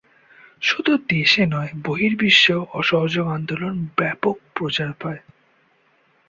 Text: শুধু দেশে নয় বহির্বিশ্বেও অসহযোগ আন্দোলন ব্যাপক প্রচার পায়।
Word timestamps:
শুধু 0.61 0.93
দেশে 1.09 1.43
নয় 1.45 1.71
বহির্বিশ্বেও 1.83 2.61
অসহযোগ 2.73 3.25
আন্দোলন 3.27 3.75
ব্যাপক 3.97 4.35
প্রচার 4.55 4.89
পায়। 4.93 5.21